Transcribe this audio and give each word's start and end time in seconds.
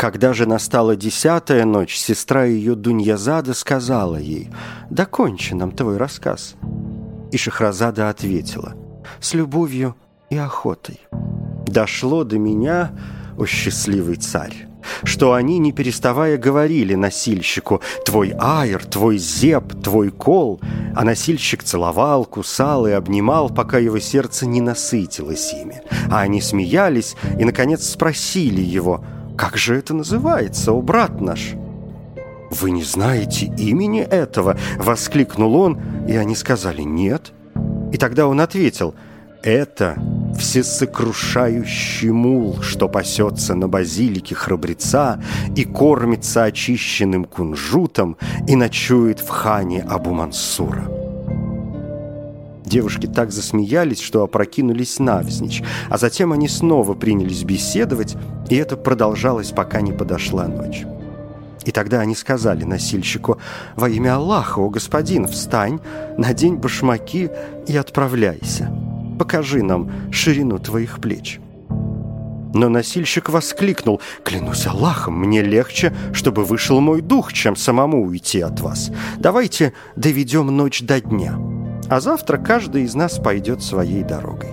Когда 0.04 0.34
же 0.34 0.44
настала 0.44 0.96
десятая 0.96 1.64
ночь, 1.64 1.96
сестра 1.96 2.44
ее 2.44 2.74
Дуньязада 2.74 3.54
сказала 3.54 4.16
ей, 4.16 4.50
«Докончи 4.90 5.54
нам 5.54 5.72
твой 5.72 5.96
рассказ». 5.96 6.56
И 7.32 7.38
Шахразада 7.38 8.10
ответила, 8.10 8.74
«С 9.20 9.32
любовью 9.32 9.96
и 10.28 10.36
охотой». 10.36 11.00
«Дошло 11.66 12.22
до 12.22 12.38
меня, 12.38 12.92
о 13.38 13.46
счастливый 13.46 14.16
царь, 14.16 14.68
что 15.04 15.32
они, 15.32 15.58
не 15.58 15.72
переставая, 15.72 16.36
говорили 16.36 16.94
носильщику 16.94 17.80
«Твой 18.04 18.34
айр, 18.38 18.84
твой 18.84 19.16
зеб, 19.16 19.72
твой 19.82 20.10
кол», 20.10 20.60
а 20.94 21.02
носильщик 21.02 21.62
целовал, 21.62 22.26
кусал 22.26 22.86
и 22.86 22.90
обнимал, 22.90 23.48
пока 23.48 23.78
его 23.78 23.98
сердце 24.00 24.44
не 24.44 24.60
насытилось 24.60 25.54
ими. 25.54 25.80
А 26.10 26.20
они 26.20 26.42
смеялись 26.42 27.16
и, 27.38 27.44
наконец, 27.46 27.88
спросили 27.88 28.60
его 28.60 29.02
«Как 29.36 29.56
же 29.56 29.76
это 29.76 29.94
называется, 29.94 30.72
о 30.72 30.80
брат 30.80 31.20
наш?» 31.20 31.54
«Вы 32.50 32.70
не 32.70 32.84
знаете 32.84 33.46
имени 33.58 34.00
этого?»— 34.00 34.56
воскликнул 34.76 35.56
он, 35.56 35.80
и 36.06 36.14
они 36.16 36.36
сказали 36.36 36.82
«Нет». 36.82 37.32
И 37.92 37.96
тогда 37.96 38.28
он 38.28 38.40
ответил 38.40 38.94
«Это 39.42 39.96
всесокрушающий 40.38 42.10
мул, 42.10 42.60
что 42.62 42.88
пасется 42.88 43.54
на 43.54 43.68
базилике 43.68 44.34
храбреца 44.34 45.20
и 45.56 45.64
кормится 45.64 46.44
очищенным 46.44 47.24
кунжутом 47.24 48.16
и 48.46 48.56
ночует 48.56 49.20
в 49.20 49.28
хане 49.28 49.84
Абу-Мансура». 49.88 51.03
Девушки 52.64 53.06
так 53.06 53.30
засмеялись, 53.30 54.00
что 54.00 54.22
опрокинулись 54.22 54.98
навзничь, 54.98 55.62
а 55.90 55.98
затем 55.98 56.32
они 56.32 56.48
снова 56.48 56.94
принялись 56.94 57.44
беседовать, 57.44 58.16
и 58.48 58.56
это 58.56 58.76
продолжалось, 58.76 59.50
пока 59.50 59.82
не 59.82 59.92
подошла 59.92 60.46
ночь. 60.48 60.84
И 61.64 61.70
тогда 61.70 62.00
они 62.00 62.14
сказали 62.14 62.64
носильщику, 62.64 63.38
«Во 63.76 63.88
имя 63.88 64.16
Аллаха, 64.16 64.60
о 64.60 64.70
господин, 64.70 65.26
встань, 65.26 65.80
надень 66.18 66.56
башмаки 66.56 67.30
и 67.66 67.76
отправляйся. 67.76 68.70
Покажи 69.18 69.62
нам 69.62 69.90
ширину 70.10 70.58
твоих 70.58 71.00
плеч». 71.00 71.40
Но 72.54 72.68
носильщик 72.68 73.30
воскликнул, 73.30 74.00
«Клянусь 74.22 74.66
Аллахом, 74.66 75.18
мне 75.18 75.42
легче, 75.42 75.92
чтобы 76.12 76.44
вышел 76.44 76.80
мой 76.80 77.00
дух, 77.00 77.32
чем 77.32 77.56
самому 77.56 78.06
уйти 78.06 78.40
от 78.40 78.60
вас. 78.60 78.90
Давайте 79.18 79.72
доведем 79.96 80.56
ночь 80.56 80.82
до 80.82 81.00
дня, 81.00 81.36
а 81.88 82.00
завтра 82.00 82.38
каждый 82.38 82.82
из 82.82 82.94
нас 82.94 83.18
пойдет 83.18 83.62
своей 83.62 84.02
дорогой». 84.02 84.50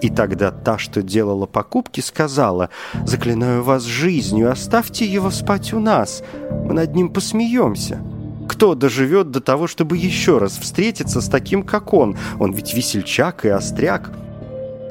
И 0.00 0.10
тогда 0.10 0.50
та, 0.50 0.78
что 0.78 1.02
делала 1.02 1.46
покупки, 1.46 2.00
сказала, 2.00 2.70
«Заклинаю 3.04 3.62
вас 3.62 3.84
жизнью, 3.84 4.50
оставьте 4.50 5.04
его 5.04 5.30
спать 5.30 5.72
у 5.72 5.80
нас, 5.80 6.22
мы 6.50 6.74
над 6.74 6.94
ним 6.94 7.08
посмеемся». 7.10 8.00
Кто 8.48 8.74
доживет 8.74 9.30
до 9.30 9.40
того, 9.40 9.66
чтобы 9.66 9.98
еще 9.98 10.38
раз 10.38 10.56
встретиться 10.56 11.20
с 11.20 11.28
таким, 11.28 11.62
как 11.62 11.92
он? 11.92 12.16
Он 12.38 12.52
ведь 12.52 12.74
весельчак 12.74 13.44
и 13.44 13.48
остряк. 13.48 14.10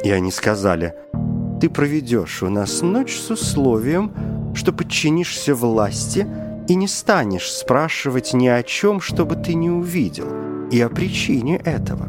И 0.03 0.11
они 0.11 0.31
сказали, 0.31 0.93
«Ты 1.59 1.69
проведешь 1.69 2.43
у 2.43 2.49
нас 2.49 2.81
ночь 2.81 3.17
с 3.17 3.31
условием, 3.31 4.11
что 4.53 4.71
подчинишься 4.71 5.55
власти 5.55 6.27
и 6.67 6.75
не 6.75 6.87
станешь 6.87 7.51
спрашивать 7.51 8.33
ни 8.33 8.47
о 8.47 8.61
чем, 8.61 9.01
чтобы 9.01 9.35
ты 9.35 9.55
не 9.55 9.69
увидел, 9.69 10.27
и 10.71 10.81
о 10.81 10.89
причине 10.89 11.57
этого». 11.57 12.07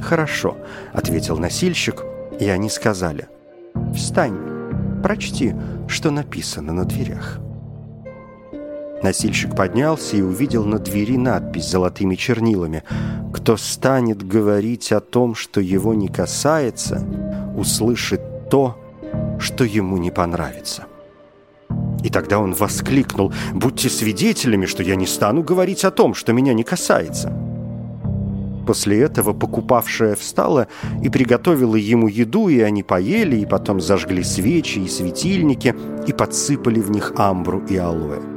«Хорошо»,— 0.00 0.56
ответил 0.92 1.38
носильщик, 1.38 2.04
и 2.38 2.48
они 2.48 2.68
сказали, 2.68 3.28
«Встань, 3.94 5.02
прочти, 5.02 5.54
что 5.88 6.10
написано 6.10 6.72
на 6.72 6.84
дверях». 6.84 7.40
Носильщик 9.02 9.54
поднялся 9.54 10.16
и 10.16 10.22
увидел 10.22 10.64
на 10.64 10.78
двери 10.78 11.16
надпись 11.16 11.70
золотыми 11.70 12.14
чернилами 12.14 12.82
«Кто 13.32 13.56
станет 13.56 14.26
говорить 14.26 14.90
о 14.92 15.00
том, 15.00 15.34
что 15.34 15.60
его 15.60 15.94
не 15.94 16.08
касается, 16.08 17.06
услышит 17.56 18.48
то, 18.50 18.76
что 19.38 19.64
ему 19.64 19.98
не 19.98 20.10
понравится». 20.10 20.86
И 22.02 22.08
тогда 22.08 22.38
он 22.38 22.52
воскликнул 22.52 23.32
«Будьте 23.52 23.88
свидетелями, 23.88 24.66
что 24.66 24.82
я 24.82 24.96
не 24.96 25.06
стану 25.06 25.42
говорить 25.42 25.84
о 25.84 25.90
том, 25.90 26.14
что 26.14 26.32
меня 26.32 26.52
не 26.54 26.62
касается». 26.62 27.32
После 28.66 29.00
этого 29.00 29.32
покупавшая 29.32 30.16
встала 30.16 30.66
и 31.02 31.08
приготовила 31.08 31.76
ему 31.76 32.08
еду, 32.08 32.48
и 32.48 32.60
они 32.60 32.82
поели, 32.82 33.36
и 33.36 33.46
потом 33.46 33.80
зажгли 33.80 34.24
свечи 34.24 34.80
и 34.80 34.88
светильники, 34.88 35.74
и 36.06 36.12
подсыпали 36.12 36.80
в 36.80 36.90
них 36.90 37.12
амбру 37.16 37.62
и 37.68 37.76
алоэ. 37.76 38.35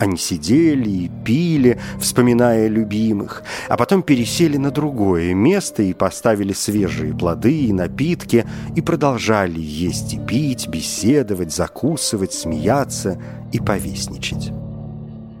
Они 0.00 0.16
сидели 0.16 0.88
и 0.88 1.10
пили, 1.26 1.78
вспоминая 1.98 2.68
любимых, 2.68 3.42
а 3.68 3.76
потом 3.76 4.02
пересели 4.02 4.56
на 4.56 4.70
другое 4.70 5.34
место 5.34 5.82
и 5.82 5.92
поставили 5.92 6.54
свежие 6.54 7.14
плоды 7.14 7.66
и 7.66 7.72
напитки, 7.74 8.46
и 8.74 8.80
продолжали 8.80 9.60
есть 9.60 10.14
и 10.14 10.18
пить, 10.18 10.68
беседовать, 10.68 11.54
закусывать, 11.54 12.32
смеяться 12.32 13.20
и 13.52 13.60
повесничать. 13.60 14.52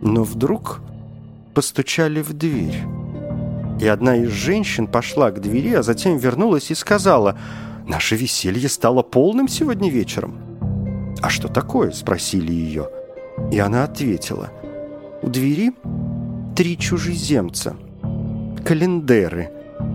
Но 0.02 0.24
вдруг 0.24 0.82
постучали 1.54 2.20
в 2.20 2.34
дверь. 2.34 2.82
И 3.80 3.86
одна 3.86 4.16
из 4.16 4.28
женщин 4.28 4.86
пошла 4.86 5.30
к 5.30 5.40
двери, 5.40 5.72
а 5.72 5.82
затем 5.82 6.18
вернулась 6.18 6.70
и 6.70 6.74
сказала, 6.74 7.38
«Наше 7.88 8.14
веселье 8.14 8.68
стало 8.68 9.02
полным 9.02 9.48
сегодня 9.48 9.88
вечером». 9.88 10.36
«А 11.22 11.30
что 11.30 11.48
такое?»– 11.48 11.90
спросили 11.92 12.52
ее. 12.52 12.90
И 13.52 13.58
она 13.58 13.84
ответила, 13.84 14.50
«У 15.22 15.28
двери 15.28 15.72
три 16.56 16.78
чужеземца, 16.78 17.76
календеры, 18.64 19.50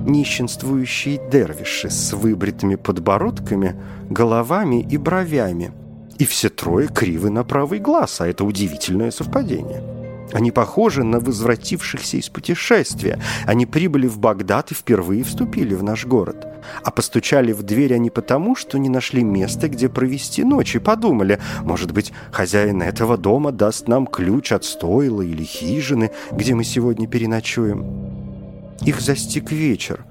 нищенствующие 0.06 1.22
дервиши 1.31 1.89
с 1.89 2.13
выбритыми 2.13 2.75
подбородками, 2.75 3.75
головами 4.09 4.81
и 4.81 4.97
бровями. 4.97 5.72
И 6.17 6.25
все 6.25 6.50
трое 6.50 6.88
кривы 6.88 7.29
на 7.29 7.44
правый 7.44 7.79
глаз, 7.79 8.22
а 8.22 8.28
это 8.28 8.44
удивительное 8.44 9.11
совпадение». 9.11 9.94
Они 10.34 10.52
похожи 10.52 11.03
на 11.03 11.19
возвратившихся 11.19 12.18
из 12.18 12.30
путешествия. 12.30 13.19
Они 13.46 13.66
прибыли 13.66 14.08
в 14.08 14.18
Багдад 14.18 14.72
и 14.72 14.75
впервые 14.75 15.24
вступили 15.24 15.75
в 15.75 15.84
наш 15.84 16.06
город. 16.06 16.47
А 16.84 16.91
постучали 16.91 17.52
в 17.52 17.63
дверь 17.63 17.94
они 17.94 18.09
потому, 18.09 18.56
что 18.56 18.78
не 18.78 18.90
нашли 18.90 19.24
места, 19.24 19.69
где 19.69 19.88
провести 19.88 20.44
ночь, 20.44 20.75
и 20.75 20.80
подумали, 20.80 21.40
может 21.62 21.91
быть, 21.91 22.12
хозяин 22.31 22.81
этого 22.81 23.18
дома 23.18 23.52
даст 23.52 23.88
нам 23.88 24.08
ключ 24.08 24.52
от 24.52 24.66
стойла 24.66 25.22
или 25.22 25.44
хижины, 25.44 26.12
где 26.31 26.56
мы 26.56 26.64
сегодня 26.64 27.08
переночуем. 27.08 27.85
Их 28.81 29.00
застиг 29.02 29.52
вечер, 29.52 30.06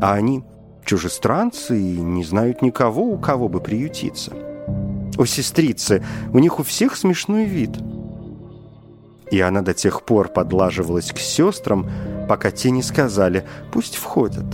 а 0.00 0.14
они 0.14 0.42
чужестранцы 0.84 1.80
и 1.80 2.00
не 2.00 2.24
знают 2.24 2.62
никого, 2.62 3.04
у 3.04 3.18
кого 3.18 3.48
бы 3.48 3.60
приютиться. 3.60 4.32
О, 5.16 5.24
сестрицы, 5.24 6.02
у 6.32 6.38
них 6.40 6.58
у 6.58 6.62
всех 6.62 6.96
смешной 6.96 7.44
вид– 7.44 7.70
и 9.32 9.40
она 9.40 9.62
до 9.62 9.72
тех 9.72 10.02
пор 10.02 10.28
подлаживалась 10.28 11.10
к 11.10 11.18
сестрам, 11.18 11.90
пока 12.28 12.50
те 12.50 12.70
не 12.70 12.82
сказали 12.82 13.44
«пусть 13.72 13.96
входят». 13.96 14.44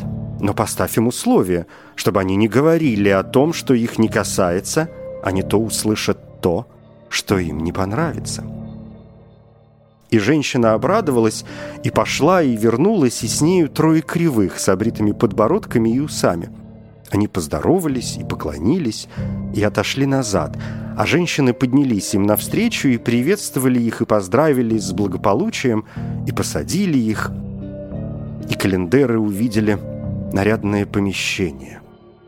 Но 0.40 0.54
поставь 0.54 0.96
им 0.96 1.08
условие, 1.08 1.66
чтобы 1.96 2.20
они 2.20 2.36
не 2.36 2.46
говорили 2.46 3.08
о 3.08 3.24
том, 3.24 3.52
что 3.52 3.74
их 3.74 3.98
не 3.98 4.08
касается, 4.08 4.88
а 5.24 5.32
не 5.32 5.42
то 5.42 5.58
услышат 5.58 6.40
то, 6.40 6.68
что 7.08 7.38
им 7.38 7.64
не 7.64 7.72
понравится. 7.72 8.44
И 10.10 10.20
женщина 10.20 10.74
обрадовалась, 10.74 11.44
и 11.82 11.90
пошла, 11.90 12.40
и 12.40 12.56
вернулась, 12.56 13.24
и 13.24 13.26
с 13.26 13.40
нею 13.40 13.68
трое 13.68 14.00
кривых, 14.00 14.60
с 14.60 14.68
обритыми 14.68 15.10
подбородками 15.10 15.90
и 15.90 15.98
усами– 15.98 16.50
они 17.10 17.28
поздоровались 17.28 18.16
и 18.16 18.24
поклонились, 18.24 19.08
и 19.54 19.62
отошли 19.62 20.06
назад, 20.06 20.56
а 20.96 21.06
женщины 21.06 21.52
поднялись 21.52 22.14
им 22.14 22.24
навстречу 22.24 22.88
и 22.88 22.98
приветствовали 22.98 23.80
их, 23.80 24.00
и 24.00 24.04
поздравили 24.04 24.78
с 24.78 24.92
благополучием, 24.92 25.84
и 26.26 26.32
посадили 26.32 26.98
их. 26.98 27.30
И 28.50 28.54
календеры 28.54 29.18
увидели 29.18 29.78
нарядное 30.32 30.86
помещение, 30.86 31.80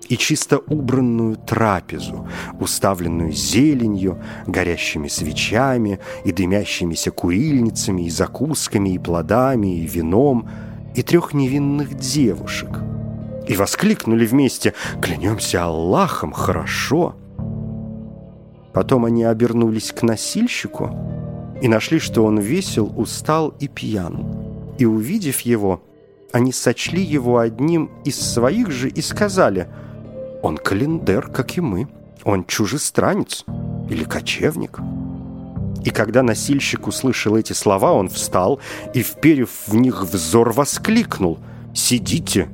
и 0.09 0.17
чисто 0.17 0.59
убранную 0.59 1.37
трапезу, 1.37 2.29
уставленную 2.59 3.33
зеленью, 3.33 4.19
горящими 4.47 5.09
свечами 5.09 5.99
и 6.25 6.33
дымящимися 6.33 7.11
курильницами, 7.11 8.03
и 8.03 8.11
закусками, 8.11 8.91
и 8.91 8.99
плодами, 8.99 9.79
и 9.79 9.87
вином, 9.87 10.49
и 10.95 11.03
трех 11.03 11.35
невинных 11.35 11.95
девушек. 11.95 12.71
И 13.47 13.57
воскликнули 13.57 14.27
вместе 14.27 14.75
«Клянемся 15.01 15.65
Аллахом, 15.65 16.33
хорошо!» 16.33 17.17
Потом 18.73 19.05
они 19.05 19.25
обернулись 19.25 19.93
к 19.93 20.03
носильщику 20.03 20.91
и 21.61 21.69
нашли, 21.69 21.99
что 21.99 22.25
он 22.25 22.39
весел, 22.39 22.93
устал 22.97 23.55
и 23.59 23.69
пьян. 23.69 24.75
И, 24.79 24.87
увидев 24.87 25.41
его, 25.41 25.83
они 26.33 26.53
сочли 26.53 27.03
его 27.03 27.39
одним 27.39 27.91
из 28.05 28.21
своих 28.21 28.71
же 28.71 28.89
и 28.89 29.03
сказали– 29.03 29.69
он 30.43 30.57
календер, 30.57 31.29
как 31.29 31.57
и 31.57 31.61
мы. 31.61 31.89
Он 32.25 32.45
чужестранец 32.45 33.45
или 33.89 34.05
кочевник. 34.05 34.79
И 35.85 35.91
когда 35.91 36.23
носильщик 36.23 36.87
услышал 36.87 37.37
эти 37.37 37.53
слова, 37.53 37.93
он 37.93 38.09
встал 38.09 38.61
и, 38.95 39.03
вперев 39.03 39.51
в 39.67 39.75
них 39.75 40.03
взор, 40.05 40.53
воскликнул 40.53 41.39
«Сидите 41.75 42.49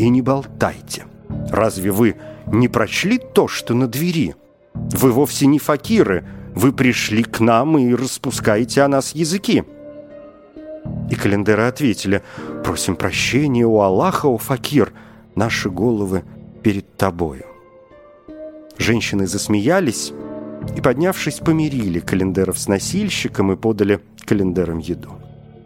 и 0.00 0.08
не 0.08 0.22
болтайте! 0.22 1.04
Разве 1.50 1.90
вы 1.90 2.16
не 2.46 2.68
прочли 2.68 3.18
то, 3.18 3.48
что 3.48 3.74
на 3.74 3.86
двери? 3.86 4.34
Вы 4.72 5.12
вовсе 5.12 5.44
не 5.44 5.58
факиры, 5.58 6.24
вы 6.54 6.72
пришли 6.72 7.22
к 7.22 7.38
нам 7.40 7.76
и 7.76 7.94
распускаете 7.94 8.80
о 8.80 8.88
нас 8.88 9.14
языки!» 9.14 9.62
И 11.10 11.14
календеры 11.14 11.64
ответили 11.64 12.22
«Просим 12.64 12.96
прощения 12.96 13.66
у 13.66 13.80
Аллаха, 13.80 14.26
о 14.26 14.38
факир, 14.38 14.94
наши 15.34 15.68
головы 15.68 16.24
перед 16.62 16.96
тобою». 16.96 17.44
Женщины 18.78 19.26
засмеялись 19.26 20.14
и, 20.78 20.80
поднявшись, 20.80 21.40
помирили 21.40 22.00
календаров 22.00 22.58
с 22.58 22.68
носильщиком 22.68 23.52
и 23.52 23.56
подали 23.56 24.00
календарам 24.24 24.78
еду. 24.78 25.10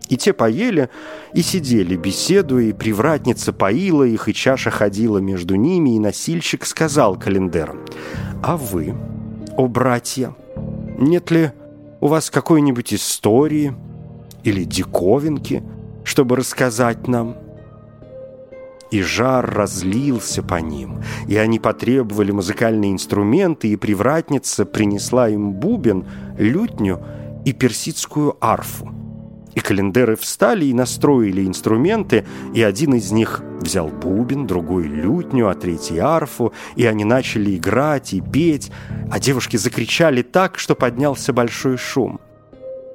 И 0.09 0.17
те 0.17 0.33
поели 0.33 0.91
и 1.33 1.43
сидели, 1.43 1.97
беседуя, 1.97 2.65
и 2.65 2.73
привратница 2.73 3.53
поила 3.53 4.03
их, 4.03 4.29
и 4.29 4.35
чаша 4.35 4.71
ходила 4.71 5.19
между 5.19 5.55
ними, 5.55 5.97
и 5.97 5.99
носильщик 5.99 6.67
сказал 6.67 7.19
календарам, 7.19 7.81
«А 8.43 8.57
вы, 8.57 8.95
о 9.57 9.67
братья, 9.67 10.35
нет 10.99 11.31
ли 11.31 11.53
у 12.01 12.09
вас 12.09 12.31
какой-нибудь 12.31 12.93
истории 12.93 13.75
или 14.43 14.65
диковинки, 14.65 15.63
чтобы 16.05 16.37
рассказать 16.37 17.09
нам?» 17.09 17.37
и 18.91 19.03
жар 19.03 19.53
разлился 19.53 20.41
по 20.41 20.61
ним, 20.61 21.03
и 21.27 21.37
они 21.37 21.59
потребовали 21.59 22.31
музыкальные 22.31 22.93
инструменты, 22.93 23.67
и 23.67 23.75
привратница 23.75 24.65
принесла 24.65 25.29
им 25.29 25.53
бубен, 25.53 26.07
лютню 26.39 27.03
и 27.45 27.53
персидскую 27.53 28.37
арфу. 28.41 29.04
И 29.55 29.61
календеры 29.61 30.17
встали 30.17 30.67
и 30.67 30.75
настроили 30.75 31.47
инструменты, 31.47 32.25
и 32.55 32.63
один 32.63 32.95
из 32.95 33.13
них 33.13 33.43
взял 33.61 33.89
бубен, 33.89 34.47
другой 34.47 34.85
лютню, 34.85 35.49
а 35.49 35.55
третий 35.55 35.99
арфу, 35.99 36.53
и 36.77 36.87
они 36.87 37.05
начали 37.05 37.57
играть 37.57 38.15
и 38.15 38.21
петь, 38.21 38.71
а 39.11 39.21
девушки 39.21 39.57
закричали 39.57 40.23
так, 40.23 40.59
что 40.59 40.75
поднялся 40.75 41.33
большой 41.33 41.77
шум. 41.77 42.21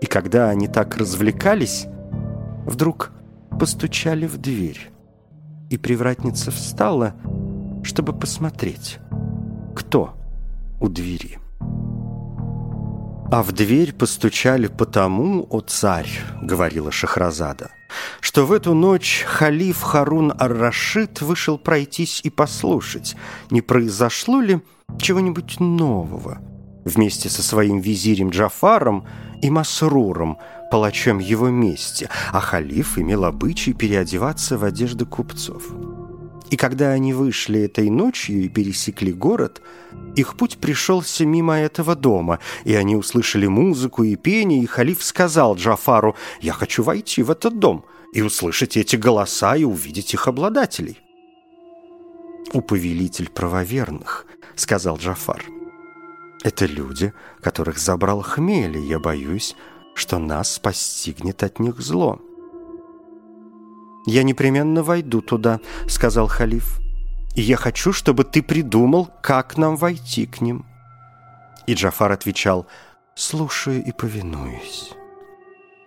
И 0.02 0.06
когда 0.06 0.50
они 0.50 0.68
так 0.68 0.98
развлекались, 0.98 1.88
вдруг 2.66 3.12
постучали 3.60 4.26
в 4.26 4.38
дверь 4.38 4.92
и 5.70 5.78
привратница 5.78 6.52
встала, 6.52 7.16
чтобы 7.84 8.14
посмотреть, 8.14 9.00
кто 9.76 10.14
у 10.80 10.90
двери. 10.90 11.40
«А 13.32 13.44
в 13.44 13.52
дверь 13.52 13.94
постучали 13.94 14.66
потому, 14.66 15.46
о 15.52 15.62
царь»,— 15.62 16.10
говорила 16.42 16.92
Шахразада, 16.92 17.70
«что 18.22 18.44
в 18.44 18.52
эту 18.52 18.74
ночь 18.74 19.24
халиф 19.28 19.84
Харун 19.84 20.34
ар-Рашид 20.36 21.22
вышел 21.22 21.60
пройтись 21.60 22.22
и 22.24 22.32
послушать, 22.32 23.16
не 23.52 23.62
произошло 23.62 24.42
ли 24.42 24.62
чего-нибудь 25.00 25.60
нового. 25.60 26.40
Вместе 26.86 27.30
со 27.30 27.44
своим 27.44 27.80
визирем 27.80 28.30
Джафаром 28.30 29.06
и 29.44 29.52
Масруром, 29.52 30.40
палачом 30.72 31.20
его 31.20 31.50
мести, 31.50 32.10
а 32.32 32.40
халиф 32.40 32.98
имел 32.98 33.26
обычай 33.26 33.74
переодеваться 33.74 34.58
в 34.58 34.64
одежды 34.64 35.06
купцов. 35.06 35.64
И 36.50 36.56
когда 36.56 36.92
они 36.92 37.14
вышли 37.14 37.62
этой 37.62 37.90
ночью 37.90 38.44
и 38.44 38.50
пересекли 38.50 39.14
город, 39.14 39.62
их 40.16 40.36
путь 40.36 40.58
пришелся 40.58 41.26
мимо 41.26 41.56
этого 41.56 41.96
дома, 41.96 42.40
и 42.64 42.74
они 42.74 42.96
услышали 42.96 43.46
музыку 43.46 44.04
и 44.04 44.16
пение, 44.16 44.64
и 44.64 44.66
халиф 44.66 45.04
сказал 45.04 45.56
Джафару, 45.56 46.16
«Я 46.42 46.54
хочу 46.54 46.84
войти 46.84 47.22
в 47.22 47.30
этот 47.30 47.60
дом 47.60 47.86
и 48.14 48.22
услышать 48.22 48.78
эти 48.78 48.96
голоса 48.96 49.56
и 49.56 49.64
увидеть 49.64 50.14
их 50.14 50.28
обладателей». 50.28 51.00
«У 52.54 52.62
повелитель 52.62 53.30
правоверных»,— 53.30 54.26
сказал 54.56 54.98
Джафар,— 54.98 55.46
«это 56.44 56.66
люди, 56.66 57.14
которых 57.42 57.78
забрал 57.78 58.22
хмель, 58.22 58.78
и 58.78 58.88
я 58.88 58.98
боюсь, 58.98 59.56
что 59.94 60.18
нас 60.18 60.58
постигнет 60.58 61.44
от 61.44 61.60
них 61.60 61.80
зло. 61.80 62.20
«Я 64.10 64.24
непременно 64.24 64.82
войду 64.82 65.22
туда»,— 65.22 65.60
сказал 65.88 66.26
халиф. 66.28 66.80
«И 67.36 67.42
я 67.42 67.58
хочу, 67.58 67.94
чтобы 67.94 68.24
ты 68.24 68.42
придумал, 68.42 69.08
как 69.22 69.56
нам 69.56 69.76
войти 69.76 70.26
к 70.26 70.42
ним». 70.42 70.66
И 71.68 71.76
Джафар 71.76 72.12
отвечал, 72.12 72.66
«Слушаю 73.14 73.86
и 73.86 73.92
повинуюсь». 73.92 74.94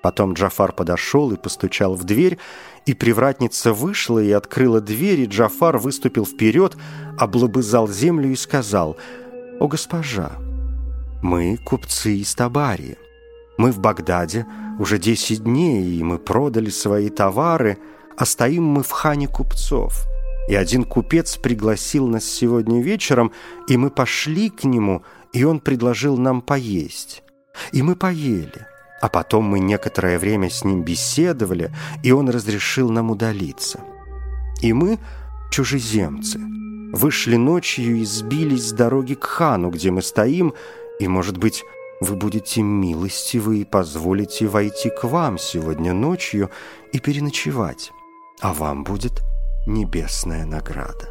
Потом 0.04 0.34
Джафар 0.34 0.72
подошел 0.72 1.32
и 1.32 1.36
постучал 1.36 1.96
в 1.96 2.04
дверь, 2.04 2.38
и 2.86 2.94
привратница 2.94 3.72
вышла 3.72 4.20
и 4.20 4.30
открыла 4.30 4.80
дверь, 4.80 5.22
и 5.22 5.26
Джафар 5.26 5.78
выступил 5.78 6.24
вперед, 6.24 6.76
облобызал 7.18 7.88
землю 7.88 8.30
и 8.30 8.36
сказал, 8.36 8.96
«О, 9.58 9.66
госпожа, 9.66 10.30
мы 11.22 11.56
купцы 11.56 12.18
из 12.18 12.32
Табарии. 12.36 12.98
Мы 13.58 13.72
в 13.72 13.80
Багдаде 13.80 14.46
уже 14.78 14.98
10 14.98 15.42
дней, 15.42 15.98
и 15.98 16.04
мы 16.04 16.18
продали 16.18 16.70
свои 16.70 17.08
товары, 17.10 17.78
а 18.16 18.24
стоим 18.24 18.64
мы 18.64 18.82
в 18.82 18.90
хане 18.90 19.28
купцов. 19.28 20.06
И 20.48 20.54
один 20.54 20.84
купец 20.84 21.36
пригласил 21.36 22.06
нас 22.08 22.24
сегодня 22.24 22.82
вечером, 22.82 23.32
и 23.68 23.76
мы 23.76 23.90
пошли 23.90 24.50
к 24.50 24.64
нему, 24.64 25.02
и 25.32 25.44
он 25.44 25.60
предложил 25.60 26.16
нам 26.16 26.42
поесть. 26.42 27.22
И 27.72 27.82
мы 27.82 27.96
поели. 27.96 28.66
А 29.00 29.08
потом 29.08 29.44
мы 29.44 29.60
некоторое 29.60 30.18
время 30.18 30.48
с 30.50 30.64
ним 30.64 30.82
беседовали, 30.82 31.74
и 32.02 32.12
он 32.12 32.28
разрешил 32.28 32.90
нам 32.90 33.10
удалиться. 33.10 33.80
И 34.60 34.72
мы, 34.72 34.98
чужеземцы, 35.50 36.40
вышли 36.92 37.36
ночью 37.36 37.96
и 37.96 38.04
сбились 38.04 38.68
с 38.68 38.72
дороги 38.72 39.14
к 39.14 39.24
хану, 39.24 39.70
где 39.70 39.90
мы 39.90 40.02
стоим, 40.02 40.54
и, 41.00 41.08
может 41.08 41.36
быть, 41.36 41.64
вы 42.00 42.16
будете 42.16 42.62
милостивы 42.62 43.58
и 43.58 43.64
позволите 43.64 44.46
войти 44.46 44.90
к 44.90 45.04
вам 45.04 45.38
сегодня 45.38 45.92
ночью 45.92 46.50
и 46.92 46.98
переночевать, 46.98 47.92
а 48.42 48.52
вам 48.52 48.84
будет 48.84 49.22
небесная 49.66 50.44
награда. 50.44 51.08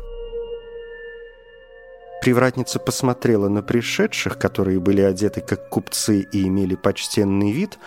Привратница 2.22 2.78
посмотрела 2.78 3.50
на 3.50 3.64
пришедших, 3.64 4.38
которые 4.38 4.80
были 4.80 5.02
одеты 5.02 5.42
как 5.42 5.70
купцы 5.70 6.22
и 6.22 6.48
имели 6.48 6.76
почтенный 6.76 7.52
вид, 7.52 7.80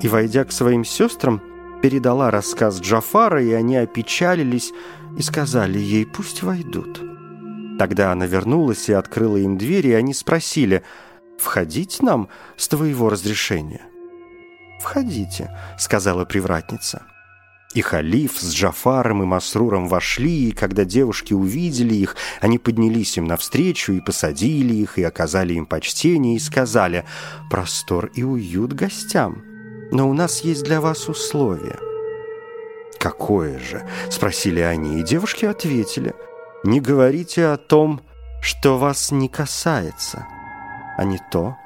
и, 0.00 0.06
войдя 0.08 0.44
к 0.44 0.52
своим 0.52 0.84
сестрам, 0.84 1.42
передала 1.82 2.30
рассказ 2.30 2.80
Джафара, 2.80 3.42
и 3.42 3.52
они 3.52 3.76
опечалились 3.76 4.72
и 5.18 5.22
сказали 5.22 5.78
ей 5.78 6.06
«пусть 6.06 6.42
войдут». 6.42 7.00
Тогда 7.78 8.12
она 8.12 8.26
вернулась 8.26 8.88
и 8.88 8.92
открыла 8.92 9.38
им 9.38 9.58
дверь, 9.58 9.88
и 9.88 9.94
они 9.94 10.14
спросили– 10.14 10.84
входить 11.38 12.02
нам 12.02 12.28
с 12.56 12.68
твоего 12.68 13.08
разрешения?» 13.08 13.82
«Входите»,— 14.80 15.50
сказала 15.78 16.24
привратница. 16.24 17.02
И 17.74 17.80
халиф 17.80 18.38
с 18.38 18.54
Джафаром 18.54 19.22
и 19.22 19.26
Масруром 19.26 19.88
вошли, 19.88 20.48
и 20.48 20.52
когда 20.52 20.84
девушки 20.84 21.32
увидели 21.32 21.94
их, 21.94 22.16
они 22.40 22.58
поднялись 22.58 23.16
им 23.16 23.26
навстречу 23.26 23.92
и 23.92 24.00
посадили 24.00 24.74
их, 24.74 24.98
и 24.98 25.02
оказали 25.02 25.54
им 25.54 25.66
почтение, 25.66 26.36
и 26.36 26.40
сказали 26.40 27.04
«Простор 27.50 28.10
и 28.14 28.22
уют 28.22 28.72
гостям, 28.72 29.42
но 29.90 30.08
у 30.08 30.14
нас 30.14 30.42
есть 30.42 30.64
для 30.64 30.80
вас 30.80 31.08
условие». 31.08 31.78
«Какое 32.98 33.58
же?»— 33.58 33.86
спросили 34.10 34.60
они, 34.60 35.00
и 35.00 35.02
девушки 35.02 35.44
ответили 35.44 36.14
«Не 36.62 36.80
говорите 36.80 37.46
о 37.46 37.56
том, 37.56 38.00
что 38.40 38.78
вас 38.78 39.10
не 39.10 39.28
касается» 39.28 40.26
а 40.96 41.04
не 41.04 41.18
то 41.30 41.56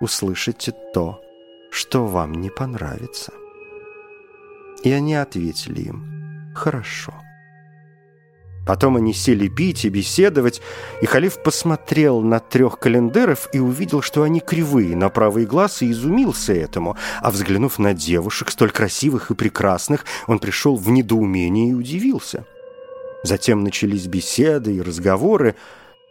услышите 0.00 0.72
то, 0.92 1.22
что 1.70 2.06
вам 2.06 2.32
не 2.32 2.50
понравится. 2.50 3.32
И 4.82 4.90
они 4.90 5.14
ответили 5.14 5.82
им 5.82 6.52
«Хорошо». 6.54 7.14
Потом 8.64 8.96
они 8.96 9.12
сели 9.12 9.48
пить 9.48 9.84
и 9.84 9.88
беседовать, 9.88 10.62
и 11.00 11.06
халиф 11.06 11.42
посмотрел 11.42 12.20
на 12.20 12.38
трех 12.38 12.78
календаров 12.78 13.48
и 13.52 13.58
увидел, 13.58 14.02
что 14.02 14.22
они 14.22 14.38
кривые 14.38 14.96
на 14.96 15.08
правый 15.08 15.46
глаз, 15.46 15.82
и 15.82 15.90
изумился 15.90 16.52
этому. 16.52 16.96
А 17.20 17.30
взглянув 17.32 17.80
на 17.80 17.92
девушек, 17.92 18.50
столь 18.50 18.70
красивых 18.70 19.30
и 19.30 19.34
прекрасных, 19.34 20.04
он 20.28 20.38
пришел 20.38 20.76
в 20.76 20.88
недоумение 20.90 21.70
и 21.70 21.74
удивился. 21.74 22.44
Затем 23.24 23.64
начались 23.64 24.06
беседы 24.06 24.76
и 24.76 24.80
разговоры, 24.80 25.56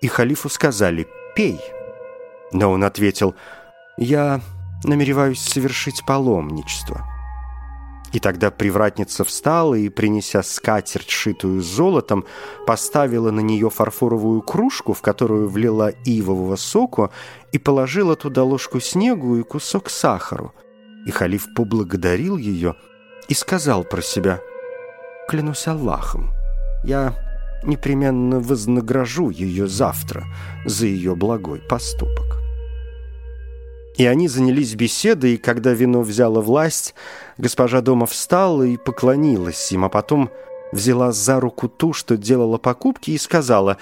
и 0.01 0.07
халифу 0.07 0.49
сказали 0.49 1.07
«пей». 1.35 1.59
Но 2.51 2.71
он 2.71 2.83
ответил 2.83 3.33
«я 3.97 4.41
намереваюсь 4.83 5.39
совершить 5.39 6.05
паломничество». 6.05 7.10
И 8.13 8.19
тогда 8.19 8.51
привратница 8.51 9.23
встала 9.23 9.75
и, 9.75 9.87
принеся 9.89 10.43
скатерть, 10.43 11.09
шитую 11.09 11.61
золотом, 11.61 12.25
поставила 12.67 13.31
на 13.31 13.39
нее 13.39 13.69
фарфоровую 13.69 14.41
кружку, 14.41 14.93
в 14.93 15.01
которую 15.01 15.47
влила 15.47 15.89
ивового 16.05 16.57
соку, 16.57 17.11
и 17.51 17.57
положила 17.57 18.15
туда 18.15 18.43
ложку 18.43 18.79
снегу 18.79 19.37
и 19.37 19.43
кусок 19.43 19.89
сахару. 19.89 20.53
И 21.05 21.11
халиф 21.11 21.53
поблагодарил 21.55 22.37
ее 22.37 22.75
и 23.27 23.33
сказал 23.33 23.83
про 23.83 24.01
себя, 24.01 24.41
«Клянусь 25.29 25.67
Аллахом, 25.67 26.31
я 26.83 27.15
непременно 27.63 28.39
вознагражу 28.39 29.29
ее 29.29 29.67
завтра 29.67 30.25
за 30.65 30.85
ее 30.87 31.15
благой 31.15 31.59
поступок». 31.59 32.40
И 34.01 34.05
они 34.07 34.27
занялись 34.27 34.73
беседой, 34.73 35.35
и 35.35 35.37
когда 35.37 35.73
вино 35.73 36.01
взяло 36.01 36.41
власть, 36.41 36.95
госпожа 37.37 37.81
дома 37.81 38.07
встала 38.07 38.63
и 38.63 38.75
поклонилась 38.75 39.71
им, 39.71 39.85
а 39.85 39.89
потом 39.89 40.31
взяла 40.71 41.11
за 41.11 41.39
руку 41.39 41.69
ту, 41.69 41.93
что 41.93 42.17
делала 42.17 42.57
покупки, 42.57 43.11
и 43.11 43.19
сказала 43.19 43.77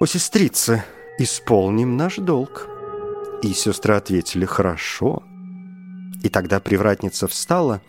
«О, 0.00 0.06
сестрица, 0.06 0.84
исполним 1.16 1.96
наш 1.96 2.16
долг». 2.16 2.66
И 3.44 3.52
сестры 3.52 3.94
ответили 3.94 4.44
«Хорошо». 4.46 5.22
И 6.24 6.28
тогда 6.28 6.58
привратница 6.58 7.28
встала, 7.28 7.80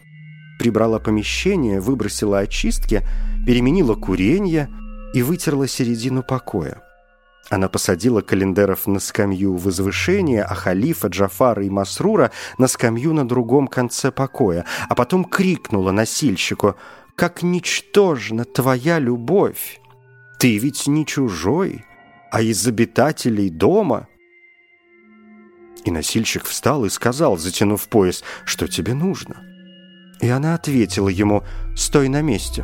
прибрала 0.60 1.00
помещение, 1.00 1.80
выбросила 1.80 2.38
очистки, 2.38 3.02
переменила 3.48 3.96
курение 3.96 4.70
и 5.16 5.24
вытерла 5.24 5.68
середину 5.68 6.22
покоя. 6.22 6.84
Она 7.50 7.68
посадила 7.68 8.22
календаров 8.22 8.88
на 8.88 9.00
скамью 9.00 9.56
возвышения, 9.56 10.44
а 10.44 10.56
халифа, 10.56 11.08
Джафара 11.08 11.64
и 11.64 11.70
Масрура 11.70 12.32
на 12.58 12.68
скамью 12.68 13.14
на 13.14 13.28
другом 13.28 13.68
конце 13.68 14.12
покоя, 14.12 14.66
а 14.88 14.96
потом 14.96 15.26
крикнула 15.26 15.92
носильщику 15.92 16.76
«Как 17.16 17.44
ничтожна 17.44 18.46
твоя 18.46 18.98
любовь! 19.00 19.80
Ты 20.40 20.58
ведь 20.58 20.88
не 20.88 21.06
чужой, 21.06 21.86
а 22.32 22.42
из 22.42 22.66
обитателей 22.66 23.50
дома!» 23.50 24.08
И 25.84 25.92
носильщик 25.92 26.46
встал 26.46 26.86
и 26.86 26.90
сказал, 26.90 27.38
затянув 27.38 27.88
пояс, 27.90 28.24
«Что 28.46 28.68
тебе 28.68 28.94
нужно?» 28.94 29.44
И 30.22 30.30
она 30.30 30.56
ответила 30.56 31.10
ему 31.10 31.44
«Стой 31.76 32.08
на 32.08 32.22
месте». 32.22 32.64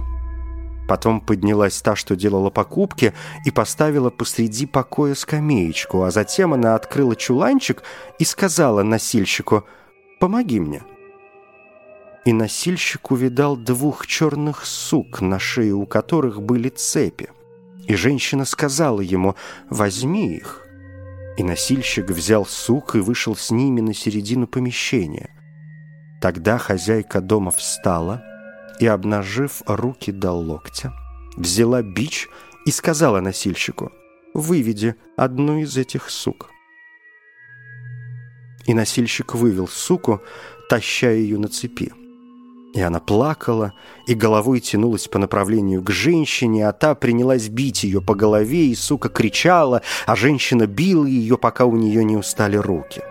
Потом 0.90 1.22
поднялась 1.22 1.80
та, 1.84 1.96
что 1.96 2.16
делала 2.16 2.50
покупки, 2.50 3.14
и 3.46 3.52
поставила 3.52 4.10
посреди 4.10 4.66
покоя 4.66 5.14
скамеечку, 5.14 6.02
а 6.02 6.10
затем 6.10 6.52
она 6.52 6.74
открыла 6.74 7.16
чуланчик 7.16 7.84
и 8.18 8.26
сказала 8.26 8.82
носильщику 8.82 9.66
«Помоги 10.20 10.60
мне». 10.60 10.82
И 12.26 12.34
носильщик 12.34 13.12
увидал 13.12 13.56
двух 13.56 14.08
черных 14.08 14.66
сук, 14.66 15.22
на 15.22 15.38
шее 15.38 15.76
у 15.76 15.86
которых 15.86 16.42
были 16.42 16.70
цепи. 16.70 17.30
И 17.86 17.94
женщина 17.94 18.44
сказала 18.44 19.02
ему 19.02 19.36
«Возьми 19.70 20.38
их». 20.38 20.66
И 21.38 21.44
носильщик 21.44 22.10
взял 22.10 22.48
сук 22.48 22.96
и 22.96 23.00
вышел 23.00 23.36
с 23.36 23.52
ними 23.52 23.80
на 23.80 23.94
середину 23.94 24.48
помещения. 24.48 25.30
Тогда 26.20 26.58
хозяйка 26.58 27.22
дома 27.22 27.52
встала– 27.52 28.24
и, 28.80 28.88
обнажив 28.88 29.62
руки 29.68 30.12
до 30.12 30.32
локтя, 30.32 30.94
взяла 31.36 31.82
бич 31.82 32.30
и 32.66 32.72
сказала 32.72 33.20
носильщику 33.20 33.92
«Выведи 34.34 34.96
одну 35.18 35.60
из 35.60 35.78
этих 35.78 36.10
сук». 36.10 36.50
И 38.66 38.74
носильщик 38.74 39.36
вывел 39.36 39.68
суку, 39.68 40.22
таща 40.70 41.12
ее 41.12 41.38
на 41.38 41.48
цепи. 41.48 41.92
И 42.76 42.82
она 42.82 43.00
плакала, 43.00 43.74
и 44.06 44.14
головой 44.14 44.60
тянулась 44.60 45.08
по 45.08 45.18
направлению 45.18 45.82
к 45.82 45.90
женщине, 45.90 46.68
а 46.68 46.72
та 46.72 46.94
принялась 46.94 47.50
бить 47.50 47.84
ее 47.84 48.00
по 48.00 48.14
голове, 48.14 48.68
и 48.68 48.76
сука 48.76 49.10
кричала, 49.10 49.82
а 50.06 50.16
женщина 50.16 50.68
била 50.68 51.06
ее, 51.06 51.38
пока 51.38 51.66
у 51.66 51.76
нее 51.76 52.06
не 52.06 52.16
устали 52.16 52.58
руки. 52.58 53.02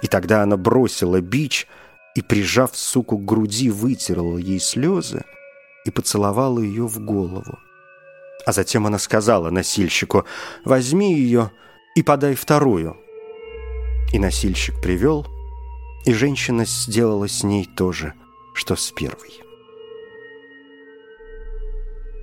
И 0.00 0.06
тогда 0.06 0.42
она 0.42 0.56
бросила 0.56 1.20
бич— 1.20 1.68
и, 2.14 2.22
прижав 2.22 2.76
суку 2.76 3.18
к 3.18 3.24
груди, 3.24 3.70
вытерла 3.70 4.38
ей 4.38 4.60
слезы 4.60 5.24
и 5.84 5.90
поцеловала 5.90 6.60
ее 6.60 6.86
в 6.86 6.98
голову. 7.00 7.58
А 8.46 8.52
затем 8.52 8.86
она 8.86 8.98
сказала 8.98 9.50
носильщику, 9.50 10.24
«Возьми 10.64 11.14
ее 11.14 11.50
и 11.94 12.02
подай 12.02 12.34
вторую». 12.34 12.96
И 14.12 14.18
носильщик 14.18 14.80
привел, 14.80 15.26
и 16.04 16.12
женщина 16.12 16.64
сделала 16.66 17.28
с 17.28 17.42
ней 17.42 17.68
то 17.76 17.90
же, 17.92 18.14
что 18.54 18.76
с 18.76 18.90
первой. 18.92 19.40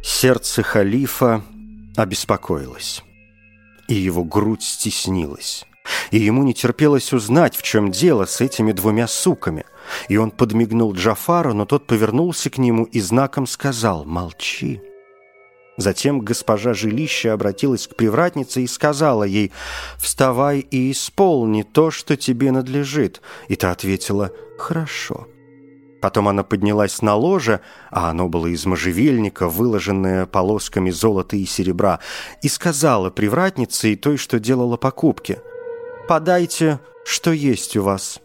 Сердце 0.04 0.64
халифа 0.64 1.44
обеспокоилось, 1.98 3.04
и 3.88 3.94
его 3.94 4.24
грудь 4.24 4.64
стеснилась 4.64 5.66
и 6.12 6.20
ему 6.20 6.44
не 6.44 6.54
терпелось 6.54 7.14
узнать, 7.14 7.56
в 7.56 7.64
чем 7.64 7.92
дело 7.92 8.26
с 8.26 8.42
этими 8.42 8.72
двумя 8.72 9.08
суками. 9.08 9.66
И 10.10 10.18
он 10.18 10.32
подмигнул 10.32 10.94
Джафару, 10.94 11.54
но 11.54 11.66
тот 11.66 11.88
повернулся 11.88 12.50
к 12.50 12.58
нему 12.58 12.84
и 12.86 13.00
знаком 13.00 13.48
сказал 13.48 14.06
«Молчи». 14.06 14.82
Затем 15.78 16.20
госпожа 16.20 16.74
жилища 16.74 17.34
обратилась 17.34 17.88
к 17.88 17.96
привратнице 17.96 18.62
и 18.62 18.68
сказала 18.68 19.24
ей 19.24 19.52
«Вставай 19.98 20.60
и 20.60 20.92
исполни 20.92 21.64
то, 21.64 21.92
что 21.92 22.18
тебе 22.18 22.52
надлежит». 22.52 23.22
И 23.48 23.56
та 23.56 23.72
ответила 23.72 24.32
«Хорошо». 24.58 25.28
Потом 26.02 26.28
она 26.28 26.44
поднялась 26.44 27.02
на 27.02 27.16
ложе, 27.16 27.62
а 27.92 28.10
оно 28.10 28.28
было 28.28 28.48
из 28.48 28.66
можжевельника, 28.66 29.48
выложенное 29.48 30.26
полосками 30.26 30.90
золота 30.90 31.38
и 31.38 31.46
серебра, 31.46 32.00
и 32.42 32.48
сказала 32.48 33.12
привратнице 33.12 33.94
и 33.94 33.96
той, 33.96 34.18
что 34.18 34.40
делала 34.40 34.78
покупки– 34.78 35.40
подайте, 36.12 36.82
что 37.06 37.32
есть 37.32 37.78
у 37.78 37.84
вас». 37.84 38.20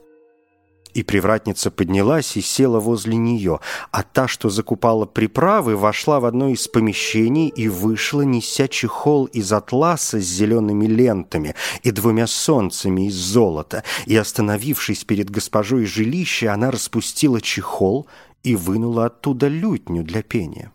И 0.97 1.03
привратница 1.03 1.71
поднялась 1.71 2.39
и 2.39 2.41
села 2.41 2.81
возле 2.81 3.17
нее, 3.19 3.61
а 3.91 4.03
та, 4.03 4.27
что 4.27 4.49
закупала 4.49 5.05
приправы, 5.05 5.77
вошла 5.77 6.21
в 6.21 6.25
одно 6.25 6.49
из 6.49 6.69
помещений 6.69 7.49
и 7.49 7.69
вышла, 7.69 8.23
неся 8.23 8.67
чехол 8.67 9.27
из 9.27 9.53
атласа 9.53 10.19
с 10.19 10.25
зелеными 10.25 10.87
лентами 10.87 11.55
и 11.83 11.91
двумя 11.91 12.27
солнцами 12.27 13.09
из 13.09 13.15
золота, 13.15 13.85
и, 14.07 14.17
остановившись 14.17 15.05
перед 15.05 15.29
госпожой 15.29 15.85
жилища, 15.85 16.55
она 16.55 16.71
распустила 16.71 17.43
чехол 17.43 18.07
и 18.43 18.57
вынула 18.57 19.05
оттуда 19.05 19.49
лютню 19.49 20.03
для 20.03 20.23
пения. 20.23 20.73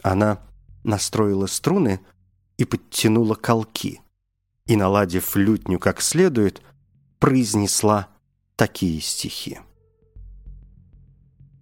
Она 0.00 0.38
настроила 0.84 1.48
струны 1.48 2.00
и 2.56 2.64
подтянула 2.64 3.34
колки 3.34 4.00
и, 4.64 4.74
наладив 4.74 5.36
лютню 5.36 5.78
как 5.78 6.00
следует, 6.00 6.62
произнесла 7.18 8.08
такие 8.56 9.00
стихи. 9.00 9.58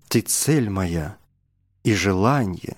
«Ты 0.09 0.21
цель 0.21 0.69
моя 0.69 1.17
и 1.85 1.95
желание, 1.95 2.77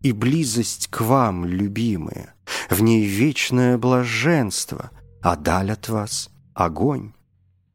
и 0.00 0.12
близость 0.12 0.88
к 0.88 1.00
вам, 1.00 1.44
любимые, 1.44 2.34
в 2.70 2.82
ней 2.82 3.04
вечное 3.04 3.78
блаженство, 3.78 4.90
а 5.22 5.36
даль 5.36 5.72
от 5.72 5.88
вас— 5.88 6.30
огонь. 6.54 7.12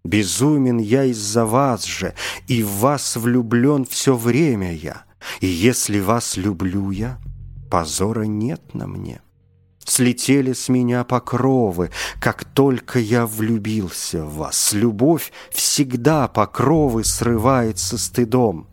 Безумен 0.04 0.78
я 0.78 1.06
из-за 1.06 1.46
вас 1.46 1.86
же, 1.86 2.14
и 2.48 2.62
в 2.62 2.70
вас 2.70 3.16
влюблен 3.16 3.86
все 3.86 4.16
время 4.16 4.74
я, 4.74 5.06
и 5.40 5.48
если 5.48 6.00
вас 6.00 6.38
люблю 6.38 6.92
я, 6.92 7.20
позора 7.70 8.24
нет 8.24 8.74
на 8.74 8.88
мне». 8.88 9.22
Слетели 9.86 10.54
с 10.54 10.70
меня 10.70 11.04
покровы, 11.04 11.92
как 12.20 12.46
только 12.46 13.00
я 13.00 13.26
влюбился 13.26 14.24
в 14.24 14.36
вас. 14.36 14.74
Любовь 14.74 15.32
всегда 15.52 16.28
покровы 16.28 17.04
срывает 17.04 17.80
со 17.80 17.98
стыдом. 17.98 18.68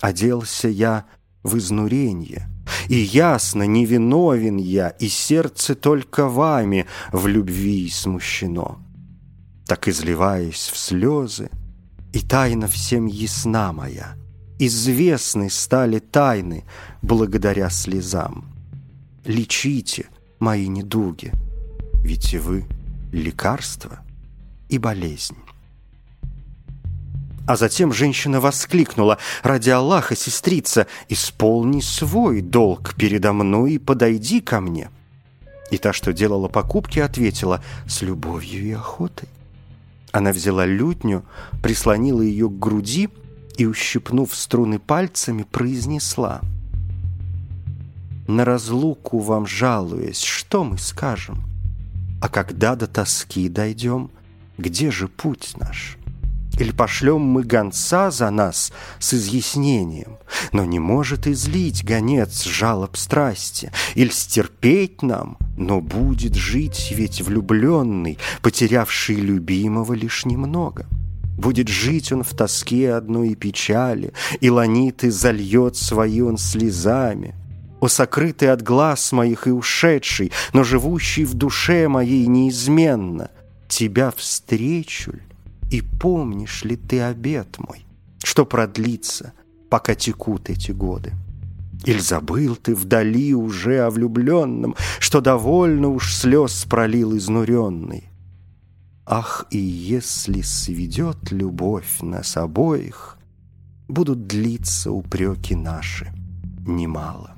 Оделся 0.00 0.68
я 0.68 1.06
в 1.42 1.58
изнурение, 1.58 2.48
и 2.88 2.96
ясно, 2.96 3.64
невиновен 3.64 4.56
я, 4.56 4.88
и 4.88 5.08
сердце 5.08 5.74
только 5.74 6.28
вами 6.28 6.86
в 7.12 7.26
любви 7.26 7.88
смущено. 7.90 8.78
Так 9.66 9.88
изливаясь 9.88 10.70
в 10.72 10.76
слезы, 10.76 11.50
и 12.12 12.20
тайна 12.20 12.68
всем 12.68 13.06
ясна 13.06 13.72
моя, 13.72 14.16
известны 14.58 15.50
стали 15.50 15.98
тайны 15.98 16.64
благодаря 17.02 17.70
слезам. 17.70 18.50
лечите 19.24 20.06
мои 20.38 20.68
недуги, 20.68 21.32
ведь 22.02 22.34
вы— 22.34 22.64
лекарство 23.12 24.00
и 24.68 24.78
болезнь. 24.78 25.36
А 27.46 27.56
затем 27.56 27.92
женщина 27.92 28.40
воскликнула, 28.40 29.18
«Ради 29.42 29.70
Аллаха, 29.70 30.16
сестрица, 30.16 30.86
исполни 31.08 31.80
свой 31.80 32.40
долг 32.40 32.94
передо 32.94 33.32
мной 33.32 33.74
и 33.74 33.78
подойди 33.78 34.40
ко 34.40 34.60
мне». 34.60 34.90
И 35.70 35.76
та, 35.76 35.92
что 35.92 36.12
делала 36.12 36.48
покупки, 36.48 37.00
ответила, 37.00 37.62
«С 37.86 38.02
любовью 38.02 38.64
и 38.64 38.72
охотой». 38.72 39.28
Она 40.10 40.32
взяла 40.32 40.64
лютню, 40.64 41.24
прислонила 41.62 42.22
ее 42.22 42.48
к 42.48 42.58
груди 42.58 43.10
и, 43.56 43.66
ущипнув 43.66 44.34
струны 44.34 44.78
пальцами, 44.78 45.42
произнесла, 45.42 46.40
«На 48.26 48.44
разлуку 48.44 49.18
вам 49.18 49.46
жалуясь, 49.46 50.22
что 50.22 50.64
мы 50.64 50.78
скажем? 50.78 51.42
А 52.20 52.28
когда 52.28 52.74
до 52.74 52.86
тоски 52.86 53.48
дойдем, 53.48 54.10
где 54.56 54.90
же 54.90 55.08
путь 55.08 55.54
наш?» 55.58 55.98
Или 56.58 56.70
пошлем 56.70 57.20
мы 57.20 57.42
гонца 57.42 58.10
за 58.10 58.30
нас 58.30 58.72
с 59.00 59.14
изъяснением, 59.14 60.18
но 60.52 60.64
не 60.64 60.78
может 60.78 61.26
излить 61.26 61.84
гонец 61.84 62.44
жалоб 62.44 62.96
страсти, 62.96 63.72
или 63.94 64.10
стерпеть 64.10 65.02
нам, 65.02 65.36
но 65.56 65.80
будет 65.80 66.34
жить 66.36 66.92
ведь 66.94 67.22
влюбленный, 67.22 68.18
потерявший 68.40 69.16
любимого 69.16 69.94
лишь 69.94 70.24
немного. 70.24 70.86
Будет 71.36 71.66
жить 71.66 72.12
он 72.12 72.22
в 72.22 72.30
тоске 72.30 72.92
одной 72.92 73.30
и 73.30 73.34
печали, 73.34 74.12
и 74.40 74.48
ланиты 74.48 75.10
зальет 75.10 75.76
свои 75.76 76.20
он 76.20 76.38
слезами. 76.38 77.34
О, 77.84 77.88
сокрытый 77.88 78.50
от 78.50 78.62
глаз 78.62 79.12
моих 79.12 79.46
и 79.46 79.50
ушедший, 79.50 80.32
но 80.54 80.64
живущий 80.64 81.26
в 81.26 81.34
душе 81.34 81.86
моей 81.86 82.26
неизменно, 82.26 83.30
тебя 83.68 84.10
встречу 84.10 85.12
ль? 85.12 85.20
И 85.70 85.82
помнишь 85.82 86.64
ли 86.64 86.76
ты 86.76 87.02
обет 87.02 87.58
мой, 87.58 87.84
что 88.22 88.46
продлится, 88.46 89.34
пока 89.68 89.94
текут 89.94 90.48
эти 90.48 90.70
годы? 90.70 91.12
Или 91.84 91.98
забыл 91.98 92.56
ты 92.56 92.74
вдали 92.74 93.34
уже 93.34 93.80
о 93.80 93.90
влюбленном, 93.90 94.76
Что 94.98 95.20
довольно 95.20 95.88
уж 95.88 96.14
слез 96.14 96.64
пролил 96.64 97.14
изнуренный? 97.14 98.08
Ах, 99.04 99.44
и 99.50 99.58
если 99.58 100.40
сведет 100.40 101.30
любовь 101.32 102.00
нас 102.00 102.38
обоих, 102.38 103.18
Будут 103.88 104.26
длиться 104.26 104.90
упреки 104.90 105.54
наши 105.54 106.10
немало. 106.66 107.33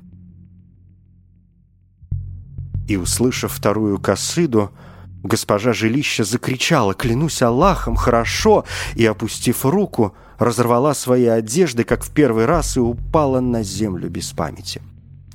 И, 2.87 2.95
услышав 2.97 3.51
вторую 3.51 3.99
косыду, 3.99 4.71
Госпожа 5.23 5.73
жилища 5.73 6.23
закричала 6.23 6.93
«Клянусь 6.93 7.41
Аллахом, 7.41 7.95
хорошо!» 7.95 8.65
и, 8.95 9.05
опустив 9.05 9.65
руку, 9.65 10.15
разорвала 10.37 10.93
свои 10.93 11.25
одежды, 11.25 11.83
как 11.83 12.03
в 12.03 12.11
первый 12.11 12.45
раз, 12.45 12.77
и 12.77 12.79
упала 12.79 13.39
на 13.39 13.63
землю 13.63 14.09
без 14.09 14.31
памяти. 14.31 14.81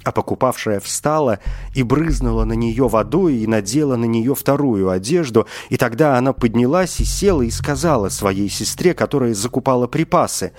А 0.05 0.13
покупавшая 0.13 0.81
встала 0.81 1.41
и 1.75 1.83
брызнула 1.83 2.45
на 2.45 2.55
нее 2.55 2.89
водой 2.89 3.37
и 3.37 3.47
надела 3.47 3.97
на 3.97 4.05
нее 4.05 4.35
вторую 4.35 4.89
одежду, 4.89 5.47
и 5.69 5.77
тогда 5.77 6.17
она 6.17 6.33
поднялась 6.33 7.01
и 7.01 7.05
села 7.05 7.43
и 7.43 7.51
сказала 7.51 8.09
своей 8.09 8.49
сестре, 8.49 8.95
которая 8.95 9.35
закупала 9.35 9.87
припасы, 9.87 10.53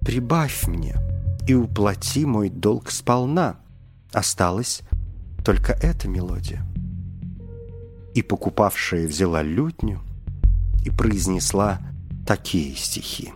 «Прибавь 0.00 0.66
мне 0.66 0.96
и 1.48 1.54
уплати 1.54 2.24
мой 2.24 2.50
долг 2.50 2.90
сполна. 2.90 3.56
Осталась 4.12 4.82
только 5.48 5.72
эта 5.72 6.08
мелодия» 6.08 6.62
и 8.12 8.20
покупавшая 8.20 9.06
взяла 9.06 9.40
лютню 9.40 10.02
и 10.84 10.90
произнесла 10.90 11.78
такие 12.26 12.76
стихи. 12.76 13.32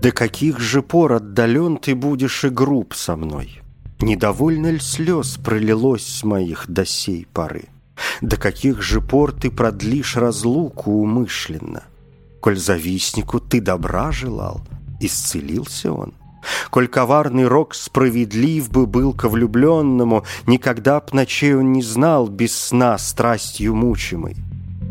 «До 0.00 0.12
каких 0.12 0.60
же 0.60 0.80
пор 0.80 1.14
отдален 1.14 1.76
ты 1.76 1.96
будешь 1.96 2.44
и 2.44 2.50
груб 2.50 2.94
со 2.94 3.16
мной? 3.16 3.62
Недовольно 4.00 4.70
ль 4.70 4.80
слез 4.80 5.38
пролилось 5.44 6.06
с 6.06 6.22
моих 6.22 6.66
до 6.68 6.86
сей 6.86 7.26
поры? 7.32 7.64
До 8.20 8.36
каких 8.36 8.80
же 8.80 9.00
пор 9.00 9.32
ты 9.32 9.50
продлишь 9.50 10.16
разлуку 10.16 10.92
умышленно? 10.92 11.82
Коль 12.38 12.58
завистнику 12.58 13.40
ты 13.40 13.60
добра 13.60 14.12
желал, 14.12 14.60
исцелился 15.00 15.92
он?» 15.92 16.14
Коль 16.70 16.88
коварный 16.88 17.46
рок 17.46 17.74
справедлив 17.74 18.70
бы 18.70 18.86
был 18.86 19.12
ко 19.12 19.28
влюбленному, 19.28 20.24
Никогда 20.46 21.00
б 21.00 21.06
ночей 21.12 21.54
он 21.54 21.72
не 21.72 21.82
знал 21.82 22.28
без 22.28 22.56
сна 22.56 22.98
страстью 22.98 23.74
мучимой. 23.74 24.36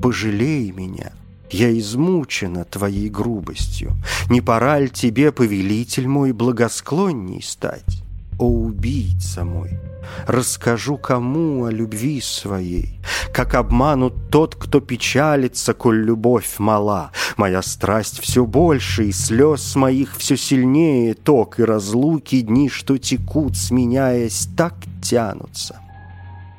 Пожалей 0.02 0.72
меня, 0.72 1.14
я 1.50 1.78
измучена 1.78 2.66
твоей 2.66 3.10
грубостью. 3.10 3.94
Не 4.30 4.42
пора 4.42 4.80
ль 4.80 4.90
тебе, 4.90 5.32
повелитель 5.32 6.08
мой, 6.08 6.32
благосклонней 6.32 7.42
стать? 7.42 8.05
О, 8.38 8.46
убийца 8.48 9.44
мой! 9.44 9.80
Расскажу 10.28 10.98
кому 10.98 11.66
о 11.66 11.72
любви 11.72 12.22
своей, 12.22 13.00
Как 13.34 13.56
обманут 13.56 14.30
тот, 14.30 14.56
кто 14.56 14.80
печалится, 14.80 15.74
Коль 15.74 16.04
любовь 16.04 16.60
мала. 16.60 17.12
Моя 17.38 17.62
страсть 17.62 18.20
все 18.20 18.46
больше, 18.46 19.06
и 19.06 19.12
слез 19.12 19.76
моих 19.76 20.16
все 20.18 20.38
сильнее 20.38 21.14
Ток 21.14 21.60
и 21.60 21.64
разлуки 21.64 22.42
дни, 22.42 22.70
что 22.70 22.98
текут, 22.98 23.58
сменяясь, 23.58 24.48
так 24.56 24.76
тянутся. 25.02 25.80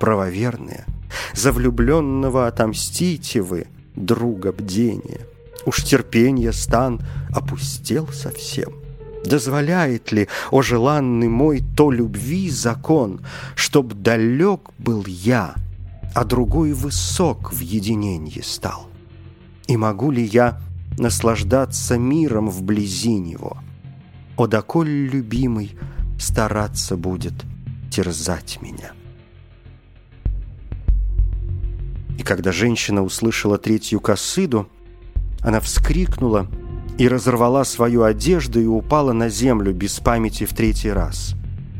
Правоверные, 0.00 0.84
за 1.32 1.52
влюбленного 1.52 2.46
отомстите 2.46 3.42
вы, 3.42 3.66
Друга 3.94 4.52
бдения. 4.52 5.20
Уж 5.64 5.82
терпенье 5.82 6.52
стан 6.52 7.00
опустел 7.32 8.08
совсем— 8.08 8.74
Дозволяет 9.26 10.12
ли, 10.12 10.28
о 10.50 10.62
желанный 10.62 11.28
мой, 11.28 11.62
то 11.76 11.90
любви 11.90 12.48
закон, 12.48 13.20
Чтоб 13.56 13.92
далек 13.92 14.70
был 14.78 15.04
я, 15.06 15.54
а 16.14 16.24
другой 16.24 16.72
высок 16.72 17.52
в 17.52 17.60
единенье 17.60 18.42
стал? 18.42 18.88
И 19.66 19.76
могу 19.76 20.12
ли 20.12 20.22
я 20.22 20.60
наслаждаться 20.98 21.98
миром 21.98 22.48
вблизи 22.48 23.18
него? 23.18 23.56
О, 24.36 24.46
доколь 24.46 24.88
любимый 24.88 25.76
стараться 26.20 26.96
будет 26.96 27.34
терзать 27.90 28.58
меня? 28.62 28.92
И 32.16 32.22
когда 32.22 32.52
женщина 32.52 33.02
услышала 33.02 33.58
третью 33.58 34.00
косыду, 34.00 34.68
она 35.42 35.60
вскрикнула— 35.60 36.46
и 36.98 37.08
разорвала 37.08 37.64
свою 37.64 38.04
одежду 38.04 38.60
и 38.60 38.66
упала 38.66 39.12
на 39.12 39.28
землю 39.28 39.72
без 39.72 40.00
памяти 40.00 40.44
в 40.44 40.54
третий 40.54 40.90
раз. 40.90 41.34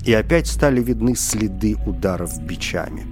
И 0.05 0.13
опять 0.13 0.47
стали 0.47 0.83
видны 0.83 1.17
следы 1.17 1.77
ударов 1.87 2.41
бичами. 2.43 3.07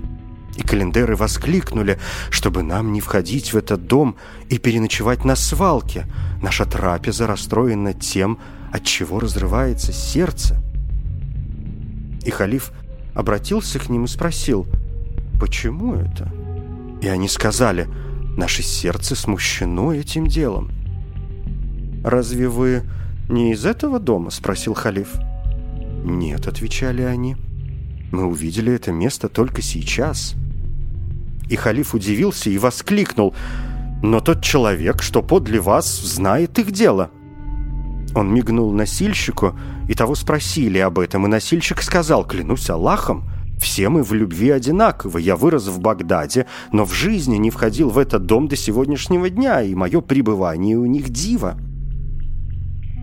И 0.57 0.63
календары 0.63 1.17
воскликнули, 1.17 1.99
чтобы 2.31 2.63
нам 2.63 2.93
не 2.93 3.01
входить 3.01 3.53
в 3.53 3.57
этот 3.57 3.87
дом 3.87 4.17
и 4.51 4.59
переночевать 4.59 5.25
на 5.25 5.35
свалке. 5.35 6.07
Наша 6.43 6.65
трапеза 6.65 7.27
расстроена 7.27 7.93
тем, 7.93 8.39
от 8.73 8.85
чего 8.85 9.19
разрывается 9.19 9.93
сердце. 9.93 10.57
И 12.25 12.31
халиф 12.31 12.71
обратился 13.15 13.79
к 13.79 13.89
ним 13.89 14.05
и 14.05 14.09
спросил, 14.09 14.67
«Почему 15.41 15.95
это?» 15.95 16.33
И 17.03 17.09
они 17.09 17.29
сказали, 17.29 17.89
«Наше 18.37 18.63
сердце 18.63 19.17
смущено 19.17 19.93
этим 19.93 20.29
делом». 20.29 20.71
«Разве 22.05 22.49
вы 22.49 22.83
не 23.31 23.53
из 23.53 23.65
этого 23.65 23.99
дома?»– 23.99 24.29
спросил 24.31 24.75
халиф. 24.75 25.15
«Нет»,– 26.05 26.47
отвечали 26.49 27.01
они. 27.01 27.37
«Мы 28.13 28.27
увидели 28.27 28.75
это 28.75 28.93
место 28.93 29.31
только 29.31 29.63
сейчас». 29.63 30.35
И 31.49 31.57
халиф 31.57 31.95
удивился 31.95 32.51
и 32.51 32.59
воскликнул. 32.59 33.35
«Но 34.03 34.21
тот 34.21 34.43
человек, 34.43 35.03
что 35.03 35.23
подле 35.23 35.61
вас, 35.61 35.99
знает 35.99 36.59
их 36.59 36.73
дело». 36.73 37.11
Он 38.15 38.33
мигнул 38.33 38.71
носильщику, 38.71 39.59
и 39.89 39.95
того 39.95 40.15
спросили 40.15 40.79
об 40.79 40.99
этом, 40.99 41.25
и 41.25 41.29
носильщик 41.29 41.81
сказал, 41.81 42.27
«Клянусь 42.27 42.69
Аллахом, 42.69 43.25
все 43.59 43.89
мы 43.89 44.03
в 44.03 44.13
любви 44.13 44.51
одинаковы. 44.51 45.23
Я 45.23 45.37
вырос 45.37 45.69
в 45.69 45.81
Багдаде, 45.81 46.45
но 46.71 46.85
в 46.85 46.93
жизни 46.93 47.37
не 47.37 47.51
входил 47.51 47.89
в 47.89 47.97
этот 47.97 48.27
дом 48.27 48.47
до 48.47 48.57
сегодняшнего 48.57 49.31
дня, 49.31 49.63
и 49.63 49.75
мое 49.75 50.03
пребывание 50.03 50.77
у 50.77 50.85
них 50.85 51.09
диво». 51.09 51.57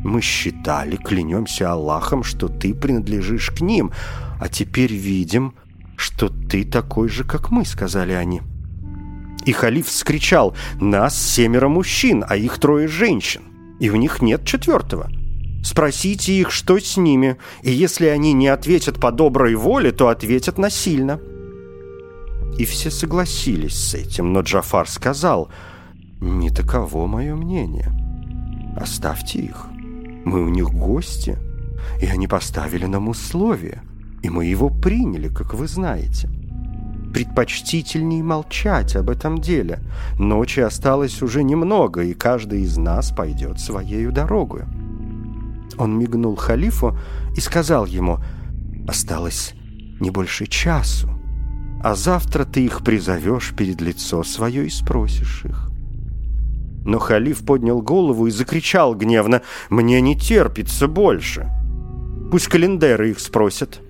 Мы 0.04 0.22
считали, 0.22 0.96
клянемся 0.96 1.72
Аллахом, 1.72 2.24
что 2.24 2.48
ты 2.48 2.74
принадлежишь 2.74 3.52
к 3.52 3.62
ним, 3.62 3.92
а 4.40 4.50
теперь 4.50 4.94
видим, 4.94 5.54
что 5.96 6.30
ты 6.30 6.64
такой 6.64 7.10
же, 7.10 7.24
как 7.24 7.52
мы»,— 7.52 7.66
сказали 7.66 8.14
они. 8.14 8.42
И 9.46 9.52
халиф 9.52 9.88
вскричал, 9.88 10.56
«Нас 10.80 11.20
семеро 11.20 11.68
мужчин, 11.68 12.24
а 12.28 12.36
их 12.36 12.60
трое 12.60 12.88
женщин, 12.88 13.42
и 13.80 13.90
у 13.90 13.96
них 13.96 14.22
нет 14.22 14.46
четвертого». 14.46 15.10
Спросите 15.64 16.34
их, 16.34 16.52
что 16.52 16.80
с 16.80 16.98
ними, 16.98 17.38
и 17.62 17.72
если 17.72 18.08
они 18.08 18.34
не 18.34 18.48
ответят 18.48 19.00
по 19.00 19.12
доброй 19.12 19.56
воле, 19.56 19.92
то 19.92 20.08
ответят 20.08 20.58
насильно». 20.58 21.20
И 22.58 22.66
все 22.66 22.92
согласились 22.92 23.76
с 23.76 23.94
этим, 23.94 24.34
но 24.34 24.42
Джафар 24.42 24.90
сказал, 24.90 25.50
«Не 26.20 26.50
таково 26.50 27.08
мое 27.08 27.36
мнение. 27.36 27.92
Оставьте 28.76 29.40
их. 29.40 29.68
Мы 30.26 30.44
у 30.44 30.50
них 30.50 30.72
гости, 30.72 31.38
и 32.02 32.06
они 32.06 32.28
поставили 32.28 32.86
нам 32.86 33.10
условия, 33.10 33.82
и 34.22 34.30
мы 34.30 34.46
его 34.46 34.70
приняли, 34.70 35.30
как 35.30 35.54
вы 35.54 35.68
знаете. 35.68 36.30
Предпочтительней 37.14 38.22
молчать 38.22 38.96
об 38.96 39.10
этом 39.10 39.40
деле. 39.40 39.80
Ночи 40.18 40.60
осталось 40.60 41.22
уже 41.22 41.44
немного, 41.44 42.04
и 42.04 42.14
каждый 42.14 42.62
из 42.62 42.78
нас 42.78 43.12
пойдет 43.12 43.60
своею 43.60 44.12
дорогою». 44.12 44.68
Он 45.78 45.98
мигнул 45.98 46.36
халифу 46.36 46.98
и 47.36 47.42
сказал 47.42 47.86
ему, 47.86 48.20
«Осталось 48.88 49.54
не 50.00 50.12
больше 50.12 50.46
часу, 50.46 51.10
а 51.84 51.96
завтра 51.96 52.46
ты 52.46 52.66
их 52.66 52.84
призовешь 52.84 53.54
перед 53.56 53.82
лицо 53.82 54.24
свое 54.24 54.68
и 54.68 54.70
спросишь 54.70 55.46
их». 55.46 55.71
Но 56.84 57.00
халиф 57.00 57.46
поднял 57.46 57.82
голову 57.82 58.28
и 58.28 58.32
закричал 58.32 58.96
гневно, 58.96 59.42
«Мне 59.70 60.02
не 60.02 60.18
терпится 60.18 60.88
больше. 60.88 61.50
Пусть 62.32 62.48
календары 62.48 63.12
их 63.12 63.20
спросят». 63.20 63.82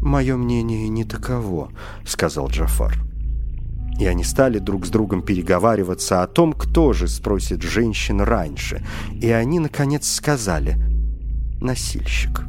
«Мое 0.00 0.36
мнение 0.36 0.88
не 0.88 1.04
таково»,— 1.04 1.70
сказал 2.04 2.48
Джафар. 2.48 2.98
И 4.00 4.06
они 4.06 4.24
стали 4.24 4.58
друг 4.58 4.86
с 4.86 4.88
другом 4.88 5.22
переговариваться 5.22 6.22
о 6.22 6.26
том, 6.26 6.54
кто 6.54 6.92
же 6.92 7.06
спросит 7.06 7.62
женщин 7.62 8.20
раньше. 8.20 8.84
И 9.12 9.30
они, 9.30 9.58
наконец, 9.60 10.08
сказали 10.10 10.76
«носильщик». 11.60 12.46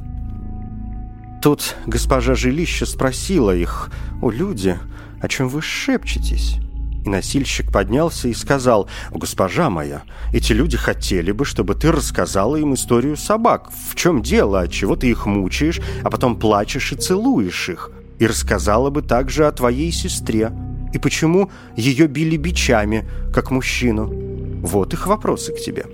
Тут 1.44 1.76
госпожа 1.86 2.36
жилища 2.36 2.86
спросила 2.86 3.54
их 3.54 3.92
«О, 4.22 4.32
люди, 4.32 4.80
о 5.22 5.28
чем 5.28 5.50
вы 5.50 5.62
шепчетесь?» 5.62 6.58
И 7.06 7.10
носильщик 7.10 7.72
поднялся 7.72 8.30
и 8.30 8.34
сказал, 8.34 8.88
«Госпожа 9.12 9.70
моя, 9.70 10.04
эти 10.32 10.54
люди 10.54 10.78
хотели 10.78 11.32
бы, 11.32 11.44
чтобы 11.44 11.76
ты 11.76 11.92
рассказала 11.92 12.56
им 12.56 12.74
историю 12.74 13.18
собак. 13.18 13.70
В 13.90 13.96
чем 13.96 14.22
дело? 14.22 14.62
Отчего 14.62 14.96
ты 14.96 15.10
их 15.10 15.26
мучаешь, 15.26 15.82
а 16.04 16.10
потом 16.10 16.40
плачешь 16.40 16.94
и 16.94 16.96
целуешь 16.96 17.70
их? 17.70 17.92
И 18.20 18.28
рассказала 18.28 18.90
бы 18.90 19.02
также 19.02 19.46
о 19.46 19.52
твоей 19.52 19.92
сестре. 19.92 20.52
И 20.94 20.98
почему 20.98 21.52
ее 21.76 22.08
били 22.08 22.38
бичами, 22.38 23.06
как 23.34 23.52
мужчину? 23.52 24.10
Вот 24.62 24.94
их 24.94 25.08
вопросы 25.08 25.54
к 25.54 25.60
тебе». 25.60 25.86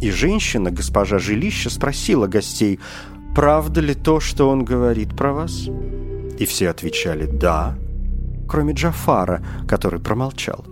И 0.00 0.10
женщина, 0.10 0.70
госпожа 0.70 1.18
жилища, 1.18 1.68
спросила 1.68 2.26
гостей, 2.26 2.78
«Правда 3.34 3.80
ли 3.80 3.94
то, 3.94 4.20
что 4.20 4.48
он 4.48 4.64
говорит 4.64 5.16
про 5.16 5.32
вас?» 5.32 5.68
И 6.38 6.46
все 6.46 6.70
отвечали 6.70 7.26
«Да» 7.26 7.76
кроме 8.50 8.74
Джафара, 8.74 9.42
который 9.68 10.00
промолчал. 10.00 10.64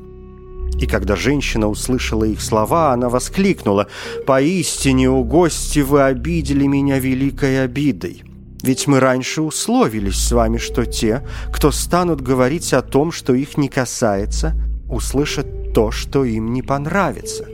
И 0.80 0.86
когда 0.86 1.16
женщина 1.16 1.68
услышала 1.68 2.24
их 2.24 2.40
слова, 2.40 2.92
она 2.92 3.08
воскликнула 3.08 3.86
«Поистине, 4.26 5.08
у 5.08 5.24
гости 5.24 5.80
вы 5.80 6.02
обидели 6.02 6.66
меня 6.66 6.98
великой 6.98 7.64
обидой». 7.64 8.24
Ведь 8.62 8.88
мы 8.88 8.98
раньше 8.98 9.42
условились 9.42 10.16
с 10.16 10.32
вами, 10.32 10.58
что 10.58 10.84
те, 10.84 11.22
кто 11.52 11.70
станут 11.70 12.20
говорить 12.20 12.72
о 12.72 12.82
том, 12.82 13.12
что 13.12 13.34
их 13.34 13.56
не 13.56 13.68
касается, 13.68 14.54
услышат 14.90 15.72
то, 15.72 15.92
что 15.92 16.24
им 16.24 16.52
не 16.52 16.62
понравится. 16.62 17.46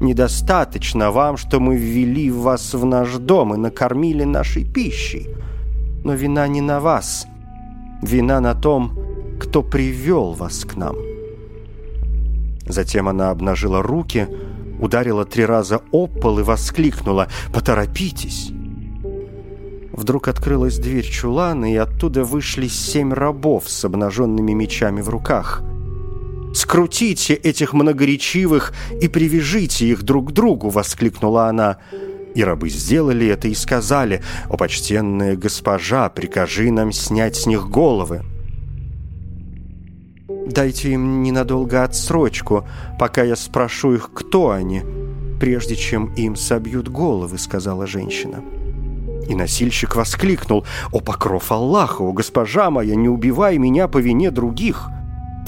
Недостаточно 0.00 1.10
вам, 1.10 1.38
что 1.38 1.58
мы 1.58 1.76
ввели 1.76 2.30
вас 2.30 2.74
в 2.74 2.84
наш 2.84 3.14
дом 3.14 3.54
и 3.54 3.56
накормили 3.56 4.24
нашей 4.24 4.64
пищей. 4.64 5.28
Но 6.04 6.12
вина 6.12 6.46
не 6.48 6.60
на 6.60 6.80
вас. 6.80 7.26
Вина 8.02 8.40
на 8.40 8.54
том, 8.54 9.05
кто 9.38 9.62
привел 9.62 10.32
вас 10.32 10.64
к 10.64 10.76
нам». 10.76 10.96
Затем 12.66 13.08
она 13.08 13.30
обнажила 13.30 13.82
руки, 13.82 14.28
ударила 14.80 15.24
три 15.24 15.44
раза 15.44 15.80
об 15.92 16.20
пол 16.20 16.40
и 16.40 16.42
воскликнула 16.42 17.28
«Поторопитесь!». 17.52 18.50
Вдруг 19.92 20.28
открылась 20.28 20.78
дверь 20.78 21.08
чулана, 21.08 21.72
и 21.72 21.76
оттуда 21.76 22.22
вышли 22.22 22.68
семь 22.68 23.14
рабов 23.14 23.68
с 23.68 23.84
обнаженными 23.84 24.52
мечами 24.52 25.00
в 25.00 25.08
руках. 25.08 25.62
«Скрутите 26.54 27.34
этих 27.34 27.72
многоречивых 27.72 28.74
и 29.00 29.08
привяжите 29.08 29.86
их 29.86 30.02
друг 30.02 30.30
к 30.30 30.32
другу!»— 30.32 30.68
воскликнула 30.70 31.46
она. 31.46 31.78
И 32.34 32.44
рабы 32.44 32.68
сделали 32.68 33.26
это 33.26 33.48
и 33.48 33.54
сказали 33.54 34.22
«О, 34.50 34.58
почтенная 34.58 35.36
госпожа, 35.36 36.10
прикажи 36.10 36.70
нам 36.70 36.92
снять 36.92 37.36
с 37.36 37.46
них 37.46 37.70
головы!» 37.70 38.22
Дайте 40.46 40.92
им 40.92 41.24
ненадолго 41.24 41.82
отсрочку, 41.82 42.66
пока 43.00 43.24
я 43.24 43.34
спрошу 43.34 43.94
их, 43.94 44.10
кто 44.14 44.50
они, 44.50 44.82
прежде 45.40 45.74
чем 45.74 46.14
им 46.14 46.36
собьют 46.36 46.88
головы»,— 46.88 47.36
сказала 47.38 47.86
женщина. 47.86 48.42
И 49.28 49.34
носильщик 49.34 49.96
воскликнул, 49.96 50.64
«О, 50.92 51.00
покров 51.00 51.50
Аллаха, 51.50 52.02
о, 52.02 52.12
госпожа 52.12 52.70
моя, 52.70 52.94
не 52.94 53.08
убивай 53.08 53.58
меня 53.58 53.88
по 53.88 53.98
вине 53.98 54.30
других!» 54.30 54.88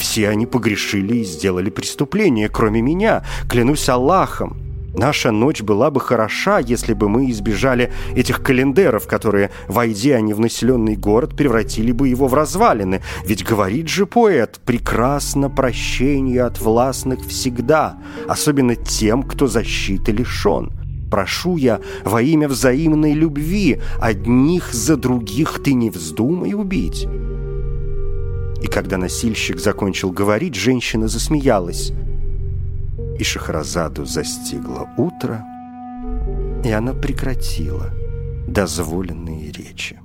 Все 0.00 0.28
они 0.28 0.46
погрешили 0.46 1.18
и 1.18 1.24
сделали 1.24 1.70
преступление, 1.70 2.48
кроме 2.48 2.82
меня, 2.82 3.24
клянусь 3.48 3.88
Аллахом. 3.88 4.67
Наша 4.98 5.30
ночь 5.30 5.62
была 5.62 5.92
бы 5.92 6.00
хороша, 6.00 6.58
если 6.58 6.92
бы 6.92 7.08
мы 7.08 7.30
избежали 7.30 7.92
этих 8.16 8.42
календаров, 8.42 9.06
которые, 9.06 9.52
войдя 9.68 10.16
они 10.16 10.34
в 10.34 10.40
населенный 10.40 10.96
город, 10.96 11.36
превратили 11.36 11.92
бы 11.92 12.08
его 12.08 12.26
в 12.26 12.34
развалины. 12.34 13.00
Ведь 13.24 13.44
говорит 13.44 13.86
же 13.86 14.06
поэт, 14.06 14.58
прекрасно 14.64 15.48
прощение 15.50 16.42
от 16.42 16.60
властных 16.60 17.24
всегда, 17.24 17.96
особенно 18.26 18.74
тем, 18.74 19.22
кто 19.22 19.46
защиты 19.46 20.10
лишен. 20.10 20.72
Прошу 21.08 21.58
я 21.58 21.78
во 22.04 22.20
имя 22.20 22.48
взаимной 22.48 23.12
любви, 23.12 23.80
одних 24.00 24.74
за 24.74 24.96
других 24.96 25.62
ты 25.62 25.74
не 25.74 25.90
вздумай 25.90 26.54
убить. 26.54 27.06
И 28.60 28.66
когда 28.66 28.96
носильщик 28.96 29.60
закончил 29.60 30.10
говорить, 30.10 30.56
женщина 30.56 31.06
засмеялась 31.06 31.92
и 33.18 33.24
Шахразаду 33.24 34.04
застигло 34.04 34.88
утро, 34.96 35.44
и 36.64 36.70
она 36.70 36.94
прекратила 36.94 37.90
дозволенные 38.46 39.50
речи. 39.50 40.00